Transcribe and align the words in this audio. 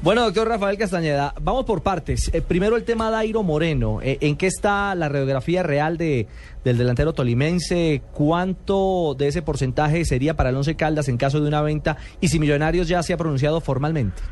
Bueno, 0.00 0.22
doctor 0.22 0.46
Rafael 0.46 0.78
Castañeda, 0.78 1.34
vamos 1.42 1.64
por 1.64 1.82
partes. 1.82 2.32
Eh, 2.32 2.40
primero 2.40 2.76
el 2.76 2.84
tema 2.84 3.10
Dairo 3.10 3.42
Moreno. 3.42 3.98
Eh, 4.00 4.18
¿En 4.20 4.36
qué 4.36 4.46
está 4.46 4.94
la 4.94 5.08
radiografía 5.08 5.64
real 5.64 5.96
de, 5.96 6.28
del 6.62 6.78
delantero 6.78 7.12
tolimense? 7.12 8.02
¿Cuánto 8.12 9.16
de 9.18 9.26
ese 9.26 9.42
porcentaje 9.42 10.04
sería 10.04 10.34
para 10.34 10.50
el 10.50 10.56
Once 10.56 10.76
Caldas 10.76 11.08
en 11.08 11.16
caso 11.16 11.40
de 11.40 11.48
una 11.48 11.62
venta? 11.62 11.96
Y 12.20 12.28
si 12.28 12.38
Millonarios 12.38 12.86
ya 12.86 13.02
se 13.02 13.12
ha 13.12 13.16
pronunciado 13.16 13.60
formalmente. 13.60 14.22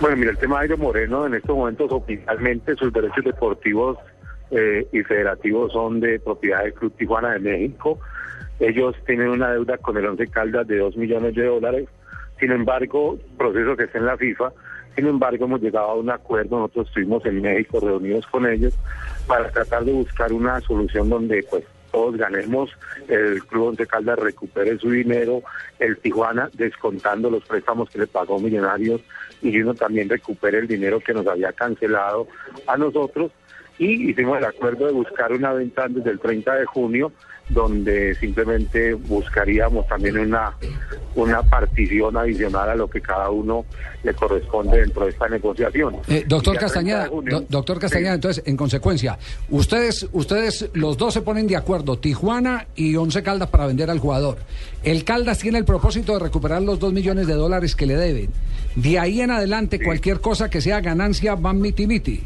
Bueno, 0.00 0.16
mira, 0.16 0.32
el 0.32 0.38
tema 0.38 0.56
de 0.56 0.62
Airo 0.62 0.76
Moreno 0.76 1.26
en 1.26 1.34
estos 1.34 1.56
momentos 1.56 1.92
oficialmente 1.92 2.74
sus 2.74 2.92
derechos 2.92 3.24
deportivos 3.24 3.96
eh, 4.50 4.88
y 4.92 5.02
federativos 5.04 5.72
son 5.72 6.00
de 6.00 6.18
propiedad 6.18 6.64
del 6.64 6.74
Club 6.74 6.92
Tijuana 6.96 7.34
de 7.34 7.38
México. 7.38 8.00
Ellos 8.58 8.96
tienen 9.06 9.28
una 9.28 9.52
deuda 9.52 9.78
con 9.78 9.96
el 9.96 10.06
Once 10.06 10.26
Caldas 10.26 10.66
de 10.66 10.78
2 10.78 10.96
millones 10.96 11.36
de 11.36 11.46
dólares. 11.46 11.88
Sin 12.38 12.50
embargo, 12.50 13.18
proceso 13.38 13.76
que 13.76 13.84
está 13.84 13.98
en 13.98 14.06
la 14.06 14.16
FIFA, 14.16 14.52
sin 14.94 15.06
embargo 15.06 15.44
hemos 15.44 15.60
llegado 15.60 15.90
a 15.90 15.94
un 15.94 16.10
acuerdo, 16.10 16.58
nosotros 16.58 16.88
estuvimos 16.88 17.24
en 17.26 17.42
México 17.42 17.80
reunidos 17.80 18.26
con 18.26 18.46
ellos 18.46 18.74
para 19.26 19.50
tratar 19.50 19.84
de 19.84 19.92
buscar 19.92 20.32
una 20.32 20.60
solución 20.60 21.08
donde 21.08 21.44
pues 21.48 21.64
todos 21.90 22.16
ganemos, 22.16 22.70
el 23.08 23.44
Club 23.44 23.68
Once 23.68 23.86
Caldas 23.86 24.18
recupere 24.18 24.76
su 24.78 24.90
dinero, 24.90 25.42
el 25.78 25.96
Tijuana 25.98 26.50
descontando 26.54 27.30
los 27.30 27.44
préstamos 27.44 27.88
que 27.88 28.00
le 28.00 28.08
pagó 28.08 28.40
Millonarios 28.40 29.00
y 29.40 29.60
uno 29.60 29.74
también 29.74 30.08
recupere 30.08 30.58
el 30.58 30.66
dinero 30.66 30.98
que 30.98 31.14
nos 31.14 31.26
había 31.26 31.52
cancelado 31.52 32.26
a 32.66 32.76
nosotros 32.76 33.30
y 33.78 34.10
hicimos 34.10 34.38
el 34.38 34.44
acuerdo 34.44 34.86
de 34.86 34.92
buscar 34.92 35.32
una 35.32 35.52
venta 35.52 35.84
antes 35.84 36.04
del 36.04 36.20
30 36.20 36.54
de 36.54 36.64
junio 36.66 37.12
donde 37.48 38.14
simplemente 38.14 38.94
buscaríamos 38.94 39.86
también 39.86 40.16
una 40.18 40.54
una 41.14 41.42
partición 41.42 42.16
adicional 42.16 42.70
a 42.70 42.74
lo 42.74 42.88
que 42.88 43.00
cada 43.00 43.30
uno 43.30 43.64
le 44.02 44.14
corresponde 44.14 44.80
dentro 44.80 45.04
de 45.04 45.10
esta 45.12 45.28
negociación. 45.28 45.96
Eh, 46.08 46.24
doctor 46.26 46.54
Y 46.54 46.56
a 46.56 46.60
30 46.60 46.60
de 46.60 46.60
Castañeda, 46.60 47.06
junio- 47.08 47.40
do- 47.40 47.46
doctor 47.48 47.78
Castañeda, 47.78 48.10
Sí. 48.10 48.14
entonces, 48.16 48.42
en 48.46 48.56
consecuencia, 48.56 49.18
ustedes, 49.50 50.08
ustedes 50.12 50.70
los 50.72 50.96
dos 50.96 51.14
se 51.14 51.20
ponen 51.22 51.46
de 51.46 51.56
acuerdo, 51.56 51.98
Tijuana 51.98 52.66
y 52.74 52.96
Once 52.96 53.22
Caldas 53.22 53.48
para 53.50 53.66
vender 53.66 53.90
al 53.90 53.98
jugador. 54.00 54.38
El 54.82 55.04
Caldas 55.04 55.38
tiene 55.38 55.58
el 55.58 55.64
propósito 55.64 56.14
de 56.14 56.18
recuperar 56.20 56.62
los 56.62 56.80
dos 56.80 56.92
millones 56.92 57.26
de 57.28 57.34
dólares 57.34 57.76
que 57.76 57.86
le 57.86 57.94
deben. 57.94 58.30
De 58.74 58.98
ahí 58.98 59.20
en 59.20 59.30
adelante, 59.30 59.80
cualquier 59.84 60.20
cosa 60.20 60.50
que 60.50 60.60
sea 60.60 60.80
ganancia 60.80 61.36
van 61.36 61.60
miti 61.60 61.86
miti. 61.86 62.22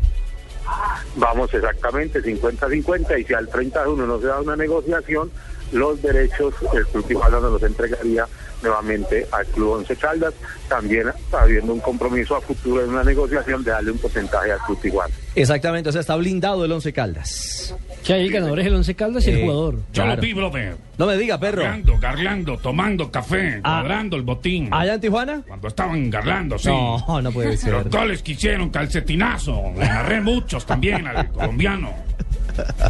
Vamos 1.18 1.52
exactamente 1.52 2.22
50-50 2.22 3.20
y 3.20 3.24
si 3.24 3.34
al 3.34 3.48
30 3.48 3.80
de 3.80 3.86
junio 3.86 4.06
no 4.06 4.20
se 4.20 4.26
da 4.28 4.40
una 4.40 4.54
negociación, 4.54 5.30
los 5.72 6.00
derechos 6.00 6.54
el 6.72 6.86
Club 6.86 7.06
Tijuana 7.06 7.40
los 7.40 7.60
entregaría 7.62 8.26
nuevamente 8.62 9.26
al 9.32 9.46
Club 9.46 9.70
Once 9.78 9.94
Caldas, 9.96 10.34
también 10.68 11.06
habiendo 11.32 11.72
un 11.72 11.80
compromiso 11.80 12.36
a 12.36 12.40
futuro 12.40 12.82
en 12.84 12.90
una 12.90 13.04
negociación 13.04 13.62
de 13.64 13.70
darle 13.70 13.92
un 13.92 13.98
porcentaje 13.98 14.52
al 14.52 14.58
Club 14.60 14.80
Tijuana. 14.80 15.14
Exactamente, 15.34 15.88
o 15.88 15.92
sea, 15.92 16.00
está 16.00 16.16
blindado 16.16 16.64
el 16.64 16.72
Once 16.72 16.92
Caldas. 16.92 17.74
Que 18.04 18.14
ahí 18.14 18.26
el 18.26 18.32
ganador 18.32 18.58
es 18.60 18.66
el 18.66 18.74
Once 18.74 18.94
Caldas 18.94 19.26
y 19.26 19.30
Eh, 19.30 19.34
el 19.34 19.40
jugador. 19.42 19.74
Yo 19.76 19.82
Claro. 20.02 20.14
lo 20.16 20.20
vi, 20.22 20.32
brother. 20.32 20.76
No 20.96 21.06
me 21.06 21.16
diga, 21.16 21.38
perro. 21.38 21.62
Garlando, 21.62 21.98
garlando, 22.00 22.56
tomando 22.58 23.10
café, 23.10 23.60
Ah. 23.62 23.80
cuadrando 23.82 24.16
el 24.16 24.22
botín. 24.22 24.68
¿Allá 24.72 24.94
en 24.94 25.00
Tijuana? 25.00 25.42
Cuando 25.46 25.68
estaban 25.68 26.10
garlando, 26.10 26.58
sí. 26.58 26.68
No, 26.68 27.20
no 27.22 27.30
puede 27.30 27.56
ser. 27.56 27.72
Los 27.72 27.88
goles 27.90 28.22
que 28.22 28.32
hicieron, 28.32 28.70
calcetinazo. 28.70 29.72
Le 29.76 29.84
agarré 29.84 30.20
muchos 30.20 30.64
también 30.66 31.06
al 31.06 31.30
colombiano. 31.30 31.90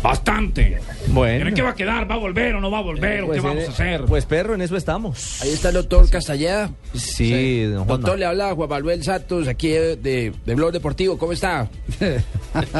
Bastante. 0.03 0.79
Bueno. 1.09 1.49
¿En 1.49 1.55
qué 1.55 1.63
va 1.63 1.71
a 1.71 1.75
quedar? 1.75 2.11
¿Va 2.11 2.15
a 2.17 2.19
volver 2.19 2.55
o 2.57 2.61
no 2.61 2.71
va 2.71 2.79
a 2.79 2.83
volver? 2.83 3.23
¿O 3.23 3.27
Pues, 3.27 3.41
qué 3.41 3.47
vamos 3.47 3.65
eh, 3.65 3.67
a 3.67 3.71
hacer? 3.71 4.05
Pues 4.05 4.25
perro, 4.27 4.55
en 4.55 4.63
eso 4.63 4.77
estamos. 4.77 5.41
Ahí 5.43 5.51
está 5.51 5.69
el 5.69 5.75
doctor 5.75 6.09
Castañeda. 6.11 6.71
Sí, 6.95 7.63
don 7.65 7.85
Juanma. 7.85 7.97
Doctor, 7.97 8.19
le 8.19 8.27
habla 8.27 8.55
Juan 8.55 8.69
Manuel 8.69 9.03
Santos, 9.05 9.49
aquí 9.49 9.69
de, 9.69 9.97
de, 9.97 10.55
Blog 10.55 10.73
Deportivo. 10.73 11.19
¿Cómo 11.19 11.33
está? 11.33 11.69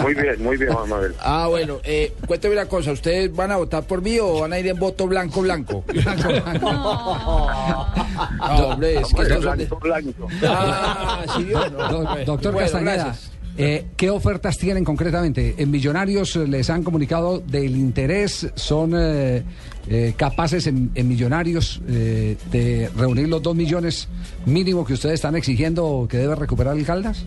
Muy 0.03 0.15
bien, 0.15 0.43
muy 0.43 0.57
bien, 0.57 0.73
Juan 0.73 0.89
Manuel. 0.89 1.15
Ah, 1.21 1.47
bueno, 1.49 1.79
eh, 1.85 2.13
cuénteme 2.27 2.55
una 2.55 2.67
cosa. 2.67 2.91
¿Ustedes 2.91 3.35
van 3.35 3.53
a 3.53 3.57
votar 3.57 3.85
por 3.85 4.01
mí 4.03 4.19
o 4.19 4.41
van 4.41 4.53
a 4.53 4.59
ir 4.59 4.67
en 4.67 4.79
voto 4.79 5.07
blanco, 5.07 5.43
blanco? 5.43 5.85
No, 8.39 8.69
hombre, 8.69 8.95
es 9.01 9.09
que 9.09 9.21
Hombre, 9.21 9.23
estos 9.35 9.45
son 9.45 9.59
de- 9.59 9.65
blanco, 9.67 9.79
blanco. 9.81 10.29
Ah, 10.47 11.25
sí, 11.37 11.45
vio, 11.45 11.71
no, 11.71 12.25
doctor 12.25 12.53
bueno, 12.53 12.59
Castañeda, 12.59 12.95
gracias. 13.05 13.31
Eh, 13.59 13.87
¿qué 13.97 14.09
ofertas 14.09 14.57
tienen 14.57 14.85
concretamente? 14.85 15.57
En 15.59 15.71
Millonarios 15.73 16.37
les 16.37 16.71
han 16.71 16.85
comunicado 16.85 17.41
del 17.41 17.75
interés, 17.77 18.49
son 18.55 18.93
eh, 18.97 19.43
eh, 19.89 20.15
capaces 20.17 20.69
en, 20.69 20.93
Millonarios 20.95 21.83
eh, 21.89 22.37
de 22.53 22.89
reunir 22.97 23.29
los 23.29 23.43
dos 23.43 23.57
millones 23.57 24.09
mínimo 24.47 24.87
que 24.87 24.93
ustedes 24.93 25.17
están 25.17 25.35
exigiendo 25.35 26.07
que 26.09 26.19
debe 26.19 26.37
recuperar 26.37 26.77
el 26.77 26.87
Caldas? 26.87 27.25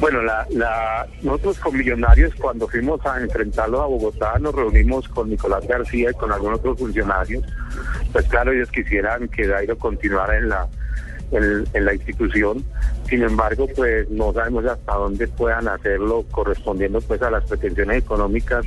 Bueno, 0.00 0.20
la, 0.22 0.44
la, 0.50 1.06
nosotros 1.22 1.60
con 1.60 1.76
Millonarios 1.78 2.34
cuando 2.34 2.66
fuimos 2.66 3.04
a 3.06 3.20
enfrentarlos 3.20 3.80
a 3.80 3.84
Bogotá 3.84 4.36
nos 4.40 4.52
reunimos 4.52 5.06
con 5.10 5.30
Nicolás 5.30 5.64
García 5.68 6.10
y 6.10 6.14
con 6.14 6.32
algunos 6.32 6.58
otros 6.58 6.76
funcionarios. 6.78 7.44
Pues 8.10 8.26
claro, 8.26 8.50
ellos 8.50 8.70
quisieran 8.72 9.28
que 9.28 9.46
Dairo 9.46 9.78
continuara 9.78 10.38
en 10.38 10.48
la, 10.48 10.66
en 11.30 11.84
la 11.84 11.94
institución. 11.94 12.64
Sin 13.10 13.22
embargo, 13.22 13.66
pues 13.74 14.08
no 14.08 14.32
sabemos 14.32 14.64
hasta 14.66 14.94
dónde 14.94 15.26
puedan 15.26 15.66
hacerlo 15.66 16.24
correspondiendo 16.30 17.00
pues 17.00 17.20
a 17.22 17.30
las 17.30 17.44
pretensiones 17.44 18.04
económicas 18.04 18.64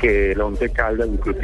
que 0.00 0.32
el 0.32 0.40
Once 0.40 0.68
Caldas 0.70 1.08
y 1.14 1.16
Club 1.18 1.38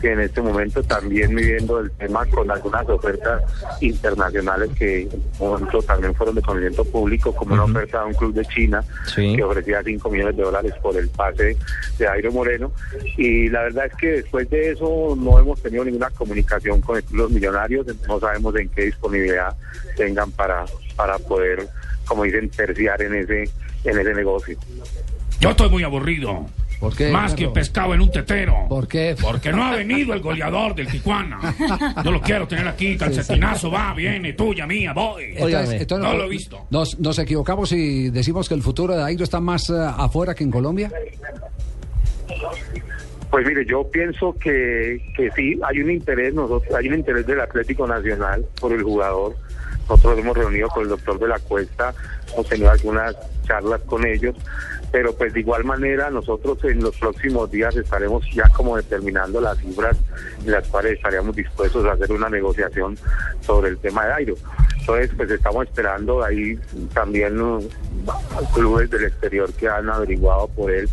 que 0.00 0.12
en 0.12 0.20
este 0.20 0.40
momento 0.40 0.82
también 0.82 1.34
midiendo 1.34 1.80
el 1.80 1.90
tema 1.90 2.24
con 2.26 2.50
algunas 2.50 2.88
ofertas 2.88 3.42
internacionales 3.82 4.70
que 4.78 5.02
en 5.02 5.10
momento 5.38 5.82
también 5.82 6.14
fueron 6.14 6.36
de 6.36 6.42
conocimiento 6.42 6.84
público, 6.86 7.34
como 7.34 7.52
una 7.52 7.64
oferta 7.64 8.00
de 8.00 8.06
un 8.06 8.14
club 8.14 8.32
de 8.32 8.46
China 8.46 8.82
Sí. 9.14 9.36
que 9.36 9.44
ofrecía 9.44 9.82
5 9.82 10.10
millones 10.10 10.36
de 10.36 10.42
dólares 10.44 10.72
por 10.80 10.96
el 10.96 11.08
pase 11.10 11.56
de 11.98 12.08
Airo 12.08 12.32
Moreno. 12.32 12.72
Y 13.18 13.48
la 13.50 13.64
verdad 13.64 13.86
es 13.86 13.94
que 13.96 14.06
después 14.12 14.48
de 14.48 14.70
eso 14.70 15.14
no 15.20 15.38
hemos 15.38 15.60
tenido 15.60 15.84
ninguna 15.84 16.08
comunicación 16.10 16.80
con 16.80 16.96
el 16.96 17.04
club 17.04 17.18
Los 17.18 17.30
Millonarios, 17.32 17.86
no 18.06 18.20
sabemos 18.20 18.54
en 18.56 18.68
qué 18.68 18.82
disponibilidad 18.84 19.54
tengan 19.96 20.30
para, 20.30 20.64
para 20.98 21.16
poder, 21.16 21.68
como 22.04 22.24
dicen, 22.24 22.50
terciar 22.50 23.00
en 23.00 23.14
ese, 23.14 23.44
en 23.84 23.98
ese 23.98 24.14
negocio. 24.14 24.58
Yo 25.40 25.50
estoy 25.50 25.70
muy 25.70 25.84
aburrido. 25.84 26.44
¿Por 26.80 26.94
qué? 26.94 27.10
Más 27.10 27.34
que 27.34 27.48
pescado 27.48 27.94
en 27.94 28.00
un 28.00 28.10
tetero. 28.10 28.66
¿Por 28.68 28.86
qué? 28.86 29.16
Porque 29.20 29.52
no 29.52 29.64
ha 29.64 29.76
venido 29.76 30.12
el 30.12 30.20
goleador 30.20 30.74
del 30.74 30.88
Tijuana. 30.88 31.54
Yo 32.04 32.10
lo 32.10 32.20
quiero 32.20 32.46
tener 32.46 32.66
aquí, 32.68 32.96
calcetinazo, 32.96 33.70
va, 33.70 33.94
viene, 33.94 34.32
tuya, 34.32 34.66
mía, 34.66 34.92
voy. 34.92 35.36
Óigame. 35.40 35.86
No 35.88 36.14
lo 36.14 36.24
he 36.24 36.28
visto. 36.28 36.66
Nos, 36.70 36.98
nos 36.98 37.18
equivocamos 37.18 37.72
y 37.72 38.10
decimos 38.10 38.48
que 38.48 38.54
el 38.54 38.62
futuro 38.62 38.96
de 38.96 39.02
Airo 39.02 39.24
está 39.24 39.40
más 39.40 39.70
eh, 39.70 39.74
afuera 39.76 40.34
que 40.34 40.44
en 40.44 40.50
Colombia. 40.50 40.90
Pues 43.30 43.46
mire, 43.46 43.64
yo 43.66 43.88
pienso 43.90 44.34
que, 44.38 45.00
que 45.16 45.30
sí, 45.32 45.58
hay 45.62 45.80
un 45.80 45.90
interés, 45.90 46.32
nosotros, 46.32 46.74
hay 46.74 46.88
un 46.88 46.94
interés 46.94 47.26
del 47.26 47.40
Atlético 47.40 47.86
Nacional 47.86 48.44
por 48.60 48.72
el 48.72 48.82
jugador. 48.82 49.36
Nosotros 49.88 50.18
hemos 50.18 50.36
reunido 50.36 50.68
con 50.68 50.82
el 50.82 50.88
doctor 50.90 51.18
de 51.18 51.28
la 51.28 51.38
Cuesta, 51.38 51.94
hemos 52.32 52.46
tenido 52.48 52.70
algunas 52.70 53.16
charlas 53.46 53.80
con 53.86 54.06
ellos, 54.06 54.36
pero 54.92 55.14
pues 55.14 55.32
de 55.32 55.40
igual 55.40 55.64
manera 55.64 56.10
nosotros 56.10 56.62
en 56.64 56.82
los 56.82 56.96
próximos 56.96 57.50
días 57.50 57.74
estaremos 57.76 58.24
ya 58.34 58.48
como 58.50 58.76
determinando 58.76 59.40
las 59.40 59.58
cifras 59.58 59.96
en 60.44 60.52
las 60.52 60.66
cuales 60.68 60.92
estaríamos 60.96 61.34
dispuestos 61.34 61.86
a 61.86 61.92
hacer 61.92 62.12
una 62.12 62.28
negociación 62.28 62.98
sobre 63.40 63.70
el 63.70 63.78
tema 63.78 64.06
de 64.06 64.12
Airo. 64.12 64.34
Entonces, 64.80 65.10
pues 65.16 65.30
estamos 65.30 65.66
esperando 65.66 66.22
ahí 66.22 66.58
también 66.94 67.40
uh, 67.40 67.62
clubes 68.54 68.90
del 68.90 69.04
exterior 69.04 69.52
que 69.52 69.68
han 69.68 69.88
averiguado 69.88 70.48
por 70.48 70.70
él 70.70 70.88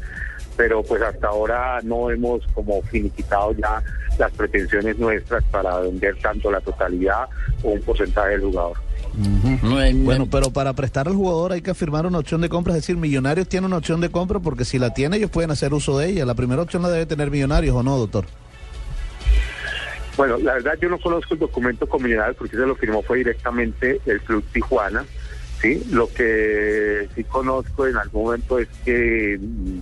pero 0.58 0.84
pues 0.84 1.02
hasta 1.02 1.28
ahora 1.28 1.80
no 1.84 2.10
hemos 2.10 2.46
como 2.54 2.82
finiquitado 2.84 3.54
ya 3.54 3.82
las 4.18 4.32
pretensiones 4.32 4.98
nuestras 4.98 5.44
para 5.46 5.80
vender 5.80 6.16
tanto 6.22 6.52
la 6.52 6.62
totalidad 6.62 7.28
o 7.64 7.70
un 7.70 7.82
porcentaje 7.82 8.32
del 8.32 8.42
jugador. 8.42 8.78
Bueno, 10.04 10.28
pero 10.30 10.52
para 10.52 10.74
prestar 10.74 11.08
al 11.08 11.16
jugador 11.16 11.54
hay 11.54 11.62
que 11.62 11.74
firmar 11.74 12.06
una 12.06 12.20
opción 12.20 12.42
de 12.42 12.50
compra, 12.50 12.74
es 12.74 12.82
decir, 12.82 12.98
Millonarios 12.98 13.48
tiene 13.48 13.68
una 13.68 13.78
opción 13.78 14.02
de 14.02 14.10
compra 14.10 14.40
porque 14.40 14.66
si 14.66 14.78
la 14.78 14.94
tiene 14.94 15.18
ellos 15.18 15.32
pueden 15.32 15.52
hacer 15.52 15.74
uso 15.74 15.98
de 15.98 16.10
ella. 16.10 16.26
La 16.26 16.36
primera 16.36 16.62
opción 16.62 16.82
la 16.82 16.90
debe 16.90 17.06
tener 17.06 17.32
Millonarios 17.32 17.76
o 17.76 17.84
no, 17.84 17.98
doctor. 17.98 18.26
Bueno, 20.18 20.38
la 20.38 20.54
verdad 20.54 20.74
yo 20.82 20.90
no 20.90 20.98
conozco 20.98 21.34
el 21.34 21.40
documento 21.40 21.88
con 21.88 22.04
Millonarios 22.04 22.38
porque 22.38 22.56
se 22.56 22.66
lo 22.66 22.76
firmó 22.76 23.02
fue 23.04 23.20
directamente 23.20 24.00
el 24.06 24.22
Club 24.22 24.44
Tijuana. 24.54 25.06
Sí, 25.62 25.82
lo 25.90 26.08
que 26.08 27.08
sí 27.16 27.24
conozco 27.24 27.88
en 27.88 27.96
algún 27.96 28.26
momento 28.26 28.60
es 28.60 28.68
que 28.84 29.40
mm, 29.40 29.80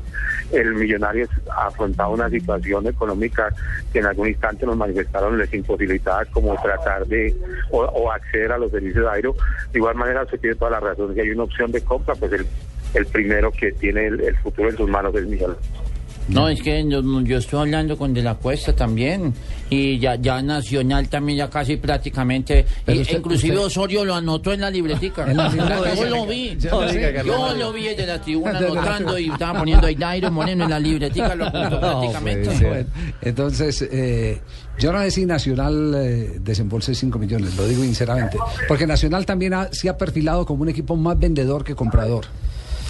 el 0.52 0.76
Millonarios 0.76 1.30
afrontaba 1.58 2.10
una 2.10 2.30
situación 2.30 2.88
económica 2.88 3.54
que 3.92 4.00
en 4.00 4.06
algún 4.06 4.28
instante 4.28 4.66
nos 4.66 4.78
manifestaron 4.78 5.38
les 5.38 5.54
imposibilitaba 5.54 6.26
como 6.26 6.56
tratar 6.62 7.06
de 7.08 7.36
o, 7.72 8.12
acceder 8.12 8.52
a 8.52 8.58
los 8.58 8.72
servicios 8.72 9.04
de 9.04 9.10
aero. 9.10 9.36
De 9.72 9.80
igual 9.80 9.96
manera 9.96 10.26
se 10.28 10.38
tiene 10.38 10.56
toda 10.56 10.72
la 10.72 10.80
razón. 10.80 11.14
Si 11.14 11.20
hay 11.20 11.32
una 11.32 11.44
opción 11.44 11.72
de 11.72 11.82
compra, 11.82 12.14
pues 12.16 12.32
el, 12.34 12.46
el 12.94 13.06
primero 13.08 13.52
que 13.52 13.72
tiene 13.72 14.08
el, 14.08 14.38
futuro 14.38 14.70
en 14.70 14.78
sus 14.78 14.90
manos 14.90 15.16
es 15.16 15.26
Millonarios. 15.26 15.83
No, 16.30 16.48
es 16.48 16.62
que 16.62 16.86
yo, 16.88 17.02
yo 17.24 17.38
estoy 17.38 17.60
hablando 17.60 17.98
con 17.98 18.14
De 18.14 18.22
La 18.24 18.36
Cuesta 18.36 18.74
también 18.74 19.34
y 19.70 20.00
ya, 20.00 20.16
ya 20.16 20.42
Nacional 20.42 21.10
también 21.10 21.38
ya 21.40 21.50
casi 21.50 21.76
prácticamente, 21.78 22.66
Pero 22.86 22.98
y- 22.98 23.02
usted- 23.02 23.18
inclusive 23.18 23.54
usted- 23.56 23.66
Osorio 23.68 24.06
lo 24.06 24.16
anotó 24.16 24.54
en 24.54 24.62
la 24.62 24.70
libretica. 24.70 25.26
En 25.30 25.38
la 25.38 25.50
libretica. 25.50 25.96
yo 25.96 26.06
lo 26.06 26.26
vi, 26.26 26.58
yo 27.26 27.54
lo 27.56 27.74
vi 27.74 27.84
desde 27.84 28.06
la 28.08 28.22
tribuna 28.22 28.58
anotando 28.58 29.18
y 29.20 29.30
estaba 29.30 29.60
poniendo 29.60 29.88
ahí 29.88 29.96
Dairo 29.96 30.32
Moreno 30.32 30.64
en 30.64 30.70
la 30.70 30.80
libretica, 30.80 31.36
lo 31.36 31.46
apuntó 31.48 31.70
No, 31.70 31.80
prácticamente. 31.80 32.50
Bueno, 32.68 32.86
entonces, 33.22 33.82
eh, 33.92 34.42
yo 34.80 34.92
no 34.94 35.00
sé 35.02 35.12
si 35.12 35.26
Nacional 35.26 35.94
eh, 35.96 36.38
desembolse 36.42 36.96
5 36.96 37.20
millones, 37.20 37.56
lo 37.58 37.68
digo 37.68 37.84
sinceramente. 37.84 38.38
Porque 38.68 38.88
Nacional 38.88 39.26
también 39.26 39.54
ha- 39.54 39.70
se 39.72 39.90
ha 39.90 39.98
perfilado 39.98 40.46
como 40.46 40.62
un 40.64 40.70
equipo 40.70 40.96
más 40.96 41.20
vendedor 41.20 41.64
que 41.64 41.76
comprador. 41.76 42.26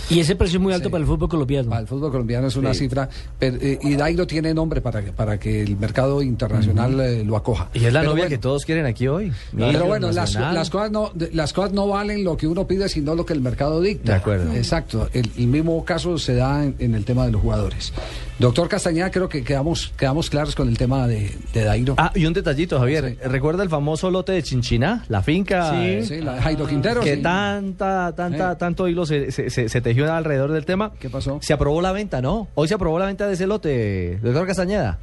Y 0.09 0.19
ese 0.19 0.35
precio 0.35 0.57
es 0.57 0.61
muy 0.63 0.73
alto 0.73 0.89
Sí. 0.89 0.91
para 0.91 1.01
el 1.01 1.07
fútbol 1.07 1.29
colombiano. 1.29 1.69
Para 1.69 1.81
el 1.81 1.87
fútbol 1.87 2.11
colombiano 2.11 2.47
es 2.47 2.55
una 2.55 2.73
cifra, 2.73 3.07
pero, 3.39 3.57
eh, 3.61 3.79
y 3.81 3.95
Dairo 3.95 4.27
tiene 4.27 4.53
nombre 4.53 4.81
para, 4.81 5.03
que- 5.03 5.11
para 5.13 5.39
que 5.39 5.61
el 5.63 5.77
mercado 5.77 6.21
internacional 6.21 6.99
eh, 6.99 7.23
lo 7.23 7.35
acoja. 7.37 7.69
Y 7.73 7.85
es 7.85 7.93
la 7.93 8.01
Pero 8.01 8.11
novia 8.11 8.23
bueno, 8.25 8.29
que 8.29 8.37
todos 8.37 8.65
quieren 8.65 8.85
aquí 8.85 9.07
hoy. 9.07 9.31
Pero 9.55 9.85
bueno, 9.85 10.11
las, 10.11 10.35
cosas 10.69 10.91
no, 10.91 11.11
de- 11.13 11.31
las 11.33 11.53
cosas 11.53 11.71
no 11.73 11.87
valen 11.87 12.23
lo 12.23 12.35
que 12.37 12.47
uno 12.47 12.67
pide, 12.67 12.89
sino 12.89 13.15
lo 13.15 13.25
que 13.25 13.33
el 13.33 13.41
mercado 13.41 13.81
dicta. 13.81 14.11
De 14.13 14.17
acuerdo. 14.17 14.53
Exacto. 14.53 15.09
El, 15.13 15.29
el 15.37 15.47
mismo 15.47 15.83
caso 15.85 16.17
se 16.17 16.35
da 16.35 16.63
en, 16.63 16.75
en 16.79 16.95
el 16.95 17.05
tema 17.05 17.25
de 17.25 17.31
los 17.31 17.41
jugadores. 17.41 17.93
Doctor 18.39 18.67
Castañeda, 18.67 19.11
creo 19.11 19.29
que 19.29 19.43
quedamos, 19.43 19.93
quedamos 19.95 20.29
claros 20.29 20.55
con 20.55 20.67
el 20.67 20.77
tema 20.77 21.07
de, 21.07 21.31
de 21.53 21.63
Dairo. 21.63 21.93
Ah, 21.97 22.11
y 22.15 22.25
un 22.25 22.33
detallito, 22.33 22.79
Javier. 22.79 23.17
¿Recuerda 23.25 23.63
el 23.63 23.69
famoso 23.69 24.09
lote 24.09 24.31
de 24.33 24.41
Chinchiná? 24.43 25.05
La 25.07 25.21
finca. 25.21 25.71
Sí, 25.71 26.03
sí, 26.03 26.21
la 26.21 26.33
de 26.35 26.41
Jairo 26.41 26.65
Quintero. 26.67 27.01
Que 27.01 27.15
sí. 27.17 27.21
tanta, 27.21 28.13
tanta, 28.15 28.51
Sí. 28.53 28.57
tanto 28.59 28.87
hilo 28.87 29.05
se, 29.05 29.31
se, 29.31 29.49
se- 29.49 29.69
se 29.69 29.81
alrededor 30.01 30.51
del 30.51 30.65
tema. 30.65 30.91
¿Qué 30.99 31.09
pasó? 31.09 31.39
Se 31.41 31.53
aprobó 31.53 31.81
la 31.81 31.91
venta, 31.91 32.21
¿no? 32.21 32.47
Hoy 32.55 32.67
se 32.67 32.73
aprobó 32.73 32.99
la 32.99 33.05
venta 33.05 33.27
de 33.27 33.33
ese 33.33 33.47
lote, 33.47 34.19
doctor 34.21 34.47
Castañeda. 34.47 34.99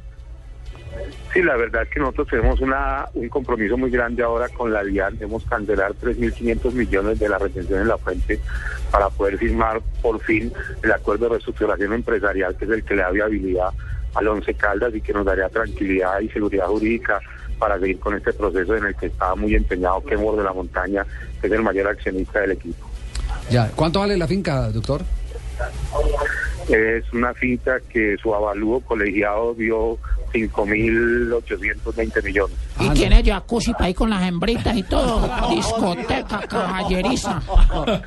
Sí, 1.33 1.41
la 1.41 1.55
verdad 1.55 1.83
es 1.83 1.89
que 1.89 1.99
nosotros 2.01 2.27
tenemos 2.27 2.59
una, 2.59 3.07
un 3.13 3.29
compromiso 3.29 3.77
muy 3.77 3.89
grande 3.89 4.21
ahora 4.21 4.49
con 4.49 4.73
la 4.73 4.83
DIAN. 4.83 5.17
Debemos 5.17 5.45
cancelar 5.45 5.93
3.500 5.93 6.73
millones 6.73 7.19
de 7.19 7.29
la 7.29 7.37
retención 7.37 7.81
en 7.81 7.87
la 7.87 7.97
fuente 7.97 8.39
para 8.91 9.09
poder 9.09 9.37
firmar 9.37 9.81
por 10.01 10.19
fin 10.21 10.51
el 10.83 10.91
acuerdo 10.91 11.25
de 11.25 11.29
reestructuración 11.31 11.93
empresarial, 11.93 12.55
que 12.57 12.65
es 12.65 12.71
el 12.71 12.83
que 12.83 12.95
le 12.95 13.03
da 13.03 13.11
viabilidad 13.11 13.69
al 14.13 14.27
Once 14.27 14.53
Caldas 14.55 14.93
y 14.93 14.99
que 14.99 15.13
nos 15.13 15.25
daría 15.25 15.47
tranquilidad 15.47 16.19
y 16.19 16.27
seguridad 16.27 16.65
jurídica 16.65 17.21
para 17.57 17.79
seguir 17.79 17.99
con 17.99 18.15
este 18.15 18.33
proceso 18.33 18.75
en 18.75 18.85
el 18.85 18.95
que 18.95 19.05
estaba 19.05 19.35
muy 19.35 19.55
empeñado 19.55 20.03
Kenmore 20.03 20.39
de 20.39 20.43
la 20.43 20.53
Montaña, 20.53 21.05
que 21.39 21.47
es 21.47 21.53
el 21.53 21.61
mayor 21.61 21.87
accionista 21.87 22.41
del 22.41 22.51
equipo. 22.51 22.90
Ya. 23.51 23.69
¿Cuánto 23.75 23.99
vale 23.99 24.17
la 24.17 24.27
finca, 24.27 24.69
doctor? 24.69 25.01
Es 26.69 27.11
una 27.13 27.33
finca 27.33 27.79
que 27.91 28.15
su 28.21 28.33
avalúo 28.33 28.79
colegiado 28.81 29.53
dio 29.55 29.97
5.820 30.33 32.23
millones. 32.23 32.57
Y 32.79 32.87
Ah, 32.87 32.93
tiene 32.93 33.23
jacuzzi 33.23 33.73
para 33.73 33.89
ir 33.89 33.95
con 33.95 34.09
las 34.09 34.23
hembritas 34.23 34.75
y 34.75 34.83
todo, 34.83 35.29
discoteca, 35.49 36.39
caballeriza. 36.47 37.41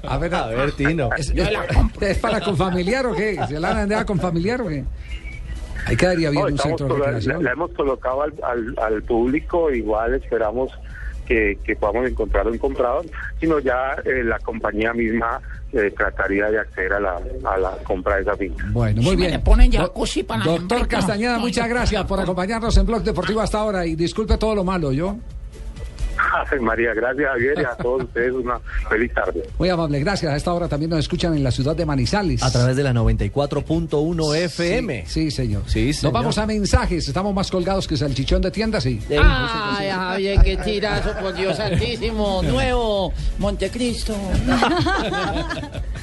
A 0.09 0.19
ver, 0.19 0.35
A 0.35 0.47
ver, 0.47 0.73
Tino. 0.73 1.11
¿Es, 1.17 1.33
Yo 1.35 1.45
la 1.51 1.67
compro. 1.67 2.07
¿es 2.07 2.19
para 2.19 2.41
con 2.41 2.57
familiar 2.57 3.07
o 3.07 3.15
qué? 3.15 3.39
¿Se 3.47 3.61
la 3.61 3.83
andar 3.83 4.07
con 4.07 4.19
familiar 4.19 4.61
o 4.63 4.69
qué? 4.69 4.85
Ahí 5.87 5.97
quedaría 5.97 6.31
bien 6.31 6.43
No, 6.45 6.51
un 6.53 6.59
centro 6.59 6.95
de 6.95 7.21
la, 7.21 7.39
la 7.41 7.53
hemos 7.53 7.71
colocado 7.73 8.23
al, 8.23 8.33
al, 8.43 8.75
al 8.79 9.03
público, 9.03 9.71
igual 9.71 10.15
esperamos 10.15 10.71
que, 11.27 11.59
que 11.65 11.77
podamos 11.77 12.09
encontrar 12.09 12.47
un 12.47 12.59
comprador, 12.59 13.07
sino 13.41 13.59
ya 13.59 13.97
eh, 14.05 14.23
la 14.25 14.39
compañía 14.41 14.93
misma 14.93 15.41
eh, 15.73 15.93
trataría 15.97 16.51
de 16.51 16.61
acceder 16.61 16.93
a 16.95 17.01
la, 17.01 17.21
a 17.45 17.59
la 17.59 17.71
compra 17.85 18.17
de 18.17 18.23
esa 18.23 18.37
finca. 18.37 18.65
Bueno, 18.71 19.03
muy 19.03 19.11
Si 19.13 19.17
me 19.17 19.23
bien. 19.23 19.31
le 19.33 19.39
ponen 19.41 19.71
Do- 19.71 19.79
jacuzzi 19.79 20.23
para 20.23 20.45
la 20.45 20.53
Doctor. 20.53 20.87
Castañeda, 20.89 21.39
muchas 21.39 21.69
gracias 21.69 22.05
por 22.05 22.21
acompañarnos 22.21 22.77
en 22.77 22.87
Blog 22.87 23.03
Deportivo 23.03 23.41
hasta 23.41 23.59
ahora 23.59 23.85
y 23.87 23.95
disculpe 23.97 24.37
todo 24.39 24.55
lo 24.55 24.65
malo, 24.65 24.93
¿yo? 24.93 25.17
María, 26.61 26.95
gracias 26.95 27.29
Javier 27.31 27.55
y 27.61 27.65
a 27.65 27.77
todos 27.77 28.05
ustedes 28.05 28.33
una 28.33 28.59
feliz 28.89 29.13
tarde. 29.13 29.43
Muy 29.59 29.69
amable, 29.69 30.01
gracias. 30.01 30.33
A 30.33 30.37
esta 30.37 30.53
hora 30.53 30.69
también 30.69 30.91
nos 30.91 31.01
escuchan 31.01 31.35
en 31.35 31.43
la 31.43 31.51
ciudad 31.51 31.75
de 31.77 31.85
Manizales. 31.87 32.43
A 32.43 32.51
través 32.51 32.77
de 32.77 32.83
la 32.83 32.93
94.1 32.93 34.37
FM. 34.37 35.05
Sí, 35.07 35.25
sí, 35.25 35.31
señor. 35.31 35.63
Sí, 35.67 35.87
Nos 35.89 35.97
señor. 35.97 36.13
vamos 36.15 36.39
a 36.39 36.47
mensajes. 36.47 37.07
Estamos 37.09 37.35
más 37.35 37.51
colgados 37.51 37.87
que 37.89 37.95
el 37.95 38.15
chichón 38.15 38.43
de 38.43 38.51
tienda, 38.51 38.81
sí. 38.81 39.01
Ay, 39.11 39.89
Javier, 39.91 40.41
qué 40.43 40.57
tirazo, 40.59 41.13
por 41.21 41.35
Dios 41.35 41.57
santísimo, 41.57 42.43
nuevo, 42.43 43.13
Montecristo. 43.39 44.15